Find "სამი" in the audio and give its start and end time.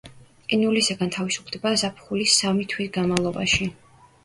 2.41-2.67